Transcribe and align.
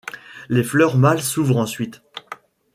Les 0.49 0.63
fleurs 0.63 0.97
mâles 0.97 1.21
s’ouvrent 1.21 1.57
ensuite. 1.57 2.01